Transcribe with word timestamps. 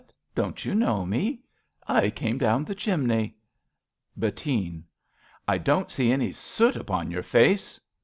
Don't 0.33 0.65
you 0.65 0.73
know 0.73 1.05
me? 1.05 1.43
I 1.87 2.09
came 2.09 2.39
down 2.39 2.65
the 2.65 2.73
chimney. 2.73 3.37
Bettine. 4.17 4.83
I 5.47 5.59
don't 5.59 5.91
see 5.91 6.11
any 6.11 6.31
soot 6.31 6.75
upon 6.75 7.11
your 7.11 7.21
face. 7.21 7.79